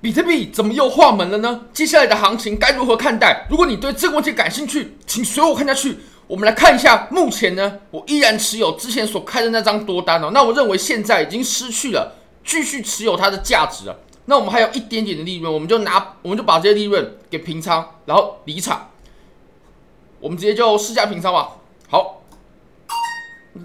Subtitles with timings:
[0.00, 1.62] 比特币怎么又换门了呢？
[1.72, 3.46] 接下来的行情该如何看待？
[3.50, 5.98] 如果你对这个问题感兴趣，请随我看下去。
[6.28, 10.30] 我们来看一下，目前呢，我依然持有之前所开的那张多单哦。
[10.32, 12.14] 那我认为现在已经失去了
[12.44, 13.98] 继续持有它的价值了。
[14.26, 18.90] 那我们还有一点点的利润，我们就拿，我们就把这些利润给平仓，然后离场。
[20.20, 21.56] 我们直接就试价平仓吧。
[21.88, 22.22] 好，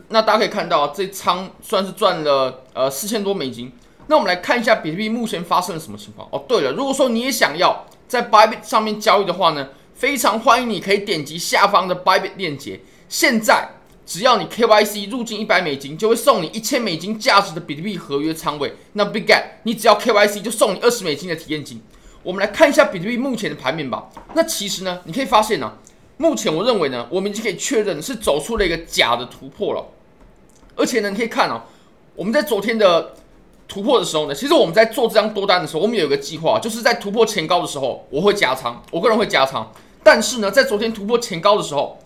[0.07, 3.71] 那大家可以看到，这仓算是赚了呃四千多美金。
[4.07, 6.43] 那我们来看一下比特币目前发生了什么情况哦。
[6.47, 12.79] 对了，如果说你也想要在 Bybit 上面交易的话呢，非常欢迎你可以点击下方的 Bybit 链接。
[13.07, 13.69] 现在
[14.05, 18.75] 只要你 KYC 入境一百美金，就会送你一千美金价值的比特币合约仓位。
[18.93, 21.81] 那 Bitget 你只要 KYC 就送你二十美金的体验金。
[22.21, 24.09] 我们来看一下比特币目前的盘面吧。
[24.33, 25.77] 那其实呢，你可以发现呢、
[26.17, 29.85] 目前我认为呢，我们已经可以确认是走出了一个假的突破了。
[30.75, 31.61] 而且呢，你可以看哦，
[32.15, 33.13] 我们在昨天的
[33.67, 39.71] 突破的时候呢，其实我们在做这张多单的时候，我们有一个计划，就是在突破前高的时候，我会加仓，我个人会加仓。
[40.03, 41.97] 但是呢，在昨天突破前高的时候，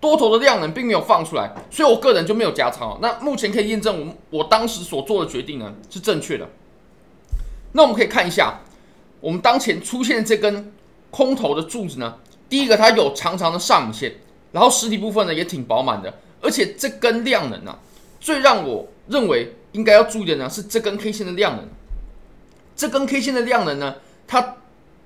[0.00, 2.98] 多头的量能并没有放出来，所以我个人就没有加仓。
[3.02, 6.48] 那目前可以验证我我当时所做的决定呢是正确的。
[7.72, 8.60] 那我们可以看一下，
[9.20, 10.72] 我们当前出现这根
[11.10, 12.14] 空头的柱子呢，
[12.48, 14.14] 第一个它有长长的上影线，
[14.52, 17.76] 然后实体部分呢也挺饱满的，而且这根量能呢，
[18.20, 21.68] 最让我认为应该要注意的呢是这根 K 线的量能，
[22.74, 23.94] 这根 K 线的量能呢，
[24.26, 24.56] 它。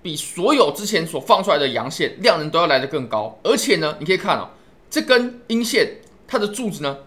[0.01, 4.49] 比所有之前所放出来的阳线量能都要来得更高，而且呢，你可以看哦，
[4.89, 5.97] 这根阴线
[6.29, 6.99] 它的柱子呢，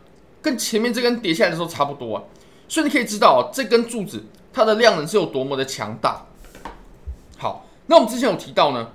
[0.41, 2.23] 跟前面这根跌下来的时候差不多啊，
[2.67, 6.27] 所以你可以知道哦，这根柱子它的量能是有多么的强大。
[7.37, 8.89] 好，那我们之前有提到呢，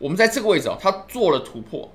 [0.00, 1.88] 我们在这个位置哦，它做了突破，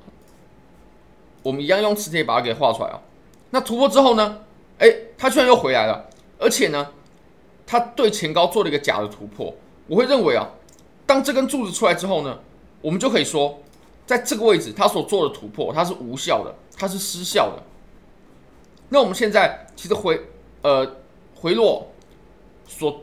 [1.44, 3.02] 我们一样用磁铁把它给画出来啊。
[3.50, 4.40] 那突破之后呢，
[4.80, 4.90] 哎，
[5.24, 6.06] 它居然又回来了，
[6.38, 6.86] 而且呢，
[7.66, 9.56] 它对前高做了一个假的突破，
[9.88, 10.50] 我会认为啊。
[11.06, 12.38] 当这根柱子出来之后呢，
[12.82, 13.58] 我们就可以说，
[14.06, 17.64] 在这个位置它所做的突破，它是无效的，它是失效的。
[18.90, 20.20] 那我们现在其实回
[20.62, 20.98] 呃
[21.34, 21.88] 回落
[22.68, 23.02] 所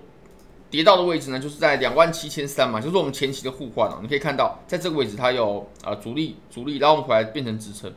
[0.68, 3.98] 跌到的位置呢，就是在两万七千三嘛，就是我们前期的互换啊。
[4.02, 7.90] 你可以看到，在这个位置它有呃阻力阻力，然后我们回来变成支撑。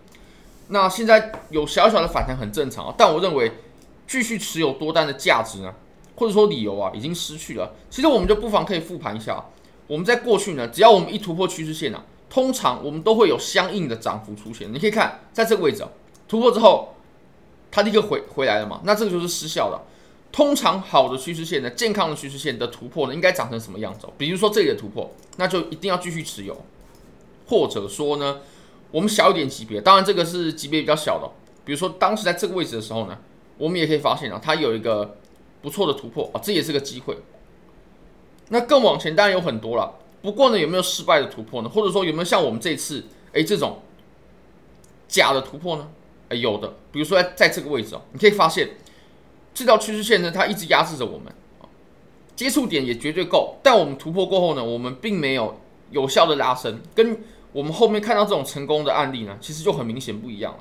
[0.69, 3.51] 那现在有小小的反弹很正常啊，但我认为
[4.13, 5.73] 继续持有多单的价值呢，
[6.15, 7.73] 或者说理由啊，已经失去了。
[7.89, 9.43] 其实我们就不妨可以复盘一下。
[9.87, 14.71] 我们在过去呢，只要我们一突破趋势线啊，通常我们都会有相应的涨幅出现。
[14.71, 15.89] 你可以看在这个位置啊，
[16.27, 16.93] 突破之后，
[17.71, 19.81] 它立刻回回来了嘛，那这个就是失效的。
[20.31, 24.07] 通常好的趋势线呢，健康的趋势线的突破呢，应该长成什么样子？
[24.15, 26.55] 比如说这里的突破，那就一定要继续持有，
[27.47, 28.41] 或者说呢，
[28.91, 31.27] 我们小一点级别，当然这个是级别比较小的，
[31.65, 33.17] 比如说当时在这个位置的时候呢，
[33.63, 35.15] 我们也可以发现啊，它有一个
[35.61, 37.17] 不错的突破啊，这也是个机会。
[38.49, 41.69] 那更往前当然有很多了，不过呢，有没有失败的突破呢？
[41.69, 43.79] 或者说有没有像我们这次诶这种
[45.07, 45.89] 假的突破呢？
[46.27, 48.71] 诶，有的，比如说在在这个位置哦，你可以发现
[49.53, 51.33] 这条趋势线呢，它一直压制着我们，
[52.35, 57.17] 接触点也绝对够，但我们突破过后呢，我们并没有有效的拉升，跟
[57.53, 60.59] 我们后面看到这种成功的案例呢，其实就很明显不一样了。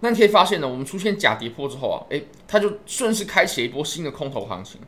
[0.00, 4.80] 那你可以发现呢，我们出现假跌破之后啊，诶，它就顺势开启一波新的空头行情。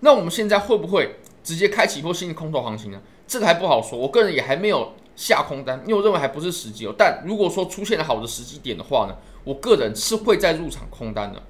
[0.00, 3.00] 那我们现在会不会直接开启一波新的空头行情呢？
[3.26, 6.94] 这个还不好说，我个人也还没有下空单，因为我认为还不是时机哦。
[6.96, 11.42] 但如果说出现了好的时机点的话呢，我个人是会再入场空单的。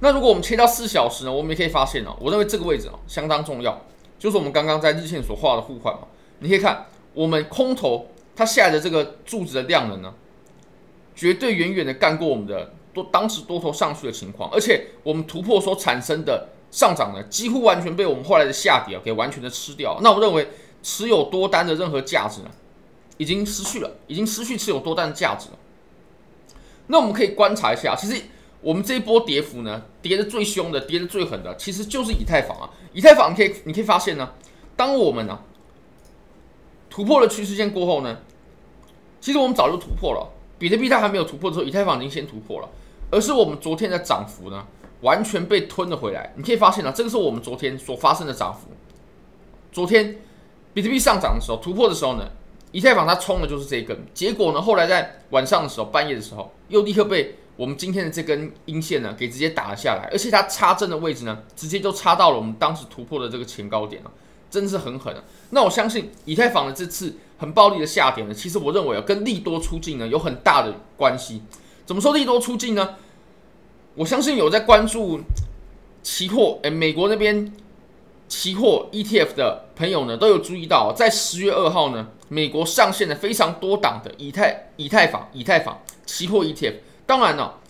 [0.00, 3.80] 那如果我们切到四小时呢，我们也可以发现哦，我认为这个位置哦相当重要，
[4.18, 6.00] 就是我们刚刚在日线所画的互换嘛。
[6.40, 10.12] 你可以看我们空头它下来的这个柱子的量能呢，
[11.16, 16.50] 绝对远远的干过我们的多当时多头上去的情况，而且我们突破所产生的。
[16.68, 19.98] 上涨呢，几乎完全被我们后来的下跌啊给完全的吃掉。
[20.02, 20.46] 那我认为
[20.82, 22.50] 持有多单的任何价值呢，
[23.16, 25.58] 已经失去了，已经失去持有多单的价值了。
[26.88, 28.20] 那我们可以观察一下，其实
[28.60, 32.68] 我们这一波跌幅呢，跌的最凶的，跌的最狠的，其实就是以太坊啊。
[32.92, 34.32] 以太坊你可以你可以发现呢，
[34.74, 35.44] 当我们呢、啊、
[36.90, 38.18] 突破了趋势线过后呢，
[39.20, 40.28] 其实我们早就突破了。
[40.58, 42.68] 比特币它还没有突破的时候，以太坊已经先突破了，
[43.10, 44.66] 而是我们昨天的涨幅呢。
[45.02, 48.68] 完全被吞了回来，你可以发现啊，这个是我们昨天所发生的涨幅。
[49.70, 50.16] 昨天
[50.72, 52.24] 比特币上涨的时候，突破的时候呢，
[52.72, 64.10] 以太坊它冲的就是这一根，结果呢，后来在晚上的时候，半夜的时候，又立刻被我们今天的这根阴线呢给直接打了下来，而且它插针的位置呢，直接就插到了我们当时突破的这个前高点了，
[64.60, 65.22] 真是很狠啊。
[65.50, 71.42] 那我相信以太坊的这次很暴力的下跌呢，其实我认为啊，跟利多出境呢有很大的关系。
[71.84, 72.94] 怎么说利多出境呢？
[73.94, 75.20] 我相信有在关注
[76.02, 77.52] 期货，诶，美国那边
[78.28, 86.74] 期货 ETF 的朋友呢，都有注意到，在十月二号呢，美国上线了非常多档的以太以太坊以太坊期货 ETF。
[87.06, 87.60] 当然了，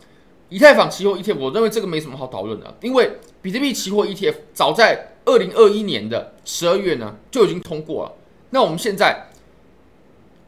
[0.49, 8.13] 以太坊期货 ETF，我认为这个没什么好讨论的，因为比特币期货 ETF 早在二零二一年的十二月呢就已经通过了。
[8.51, 9.27] 那我们现在，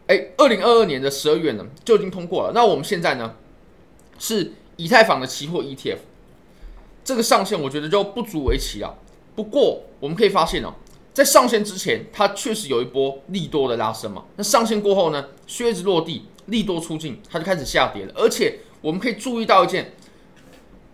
[0.06, 2.52] 哎，二零二二年的十二月呢就已经通过了。
[2.54, 3.34] 那我们现在呢
[4.18, 5.98] 是以太坊的期货 ETF，
[7.04, 8.96] 这个上线我觉得就不足为奇了。
[9.34, 10.74] 不过我们可以发现哦，
[11.12, 14.24] 在上线之前，它确实有一波利多的拉升嘛。
[14.36, 18.12] 那上线过后呢，靴子落地，利多出尽，它就开始下跌了。
[18.14, 19.92] 而且我们可以注意到一件，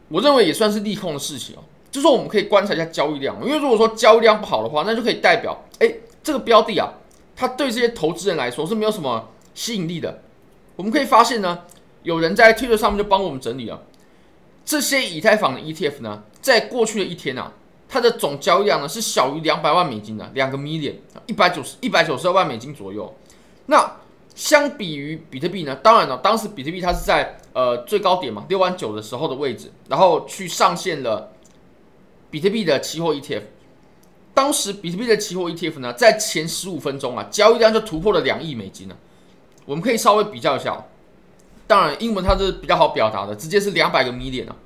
[0.09, 1.61] 我认为也算是利空的事情哦，
[1.91, 3.37] 就是我们可以观察一下交易量。
[3.45, 5.91] 因为如果说交易量不好的话，那就可以代表，哎，
[6.23, 6.93] 这个标的啊，
[7.37, 10.23] 它对这些投资人来说是没有什么吸引力的。
[10.77, 11.61] 我们可以发现呢，
[12.03, 13.83] 有人在推特上面就帮我们整理了
[14.65, 17.53] 这些以太坊的 ETF 呢，在过去的一天啊。
[17.87, 20.95] 它的总交易量呢是小于两百万美金的，两个 million，
[21.27, 23.15] 一百九十一百九十二万美金左右。
[23.67, 23.99] 那
[24.35, 31.33] 相比于比特币呢，当然了，当时比特币它是在呃最高点嘛，六万九的时候的位置，然后去上线了
[32.31, 33.45] 比特币的期货 ETF。
[34.35, 38.97] 当时比特币的期货 ETF 呢，在前十五分钟啊，交易量就突破了两亿美金了。
[39.65, 40.85] 我们可以稍微比较一下，
[41.67, 44.57] 当然英文它是比较好表达的，直接是两百个 million 啊。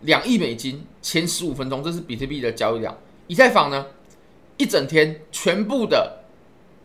[0.00, 2.94] 两亿美金前十五分钟，这是比特币的交易量。
[3.28, 3.86] 以太坊呢，
[4.58, 6.24] 一整天全部的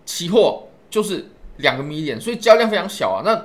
[0.06, 1.26] 期货就是
[1.58, 3.24] 两个 million，所以交易量非常小啊。
[3.26, 3.44] 那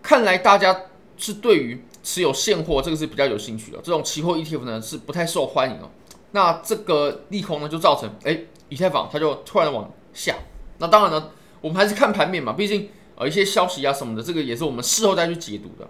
[0.00, 0.74] 看来大家
[1.16, 5.90] 是对于持有现货这个是比较有兴趣的，这种期货 ETF 呢是不太受欢迎哦。
[6.32, 10.36] 那这个利空呢就造成，哎，以太坊它就突然往下。
[10.78, 11.30] 那当然呢，
[11.60, 15.88] 我们还是看盘面嘛，毕竟呃一些消息啊什么的，这个也是我们事后再去解读的。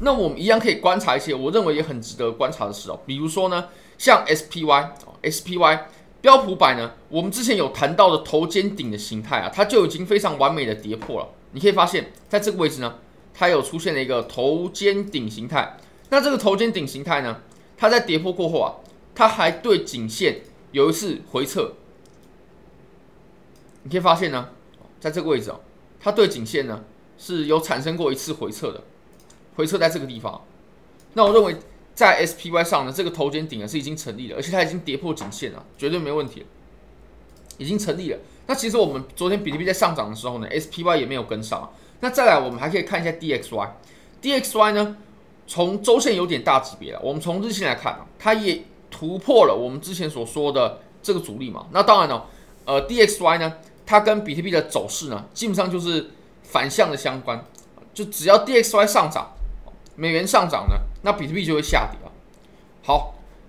[0.00, 3.68] 那我们一样可以观察一些我认为也很值得观察的事哦，比如说呢，
[3.98, 5.80] 像 SPY，SPY
[6.20, 11.28] 标普百呢，我们之前有谈到的头肩顶的形态啊，它就已经非常完美的跌破了。
[11.50, 12.94] 你可以发现，在这个位置呢，
[13.38, 15.78] 它有出现了一个头肩顶形态。
[16.10, 17.40] 那这个头肩顶形态呢，
[17.76, 18.74] 它在跌破过后啊，
[19.14, 20.40] 它还对颈线
[20.72, 21.74] 有一次回撤。
[23.84, 24.48] 你可以发现呢，
[24.98, 25.60] 在这个位置哦，
[26.00, 26.84] 它对颈线呢
[27.16, 28.82] 是有产生过一次回撤的。
[29.54, 30.44] 回撤在这个地方，
[31.14, 31.56] 那我认为
[31.94, 36.46] 在 SPY 上呢，这个头肩顶呢是已经成立了，而且它已经跌破颈线了，绝对没问题，
[37.58, 38.18] 已经成立了。
[38.46, 41.70] 那其实我们昨天比特币在上涨的时候呢，SPY 也没有跟上。
[42.00, 44.96] 那再来，我们还可以看一下 DXY，DXY 呢
[45.46, 51.66] 从周线有点大级别了，我们从日线来看啊，它也突破了我们之前所说的这个阻力嘛。
[51.72, 52.26] 那当然了，
[52.64, 56.10] 呃，DXY 呢，它跟比特币的走势呢，基本上就是
[56.42, 57.44] 反向的相关，
[57.92, 59.32] 就只要 DXY 上涨。
[59.96, 62.12] 美元上涨呢，那比特币就会下跌啊。
[62.84, 63.16] 好，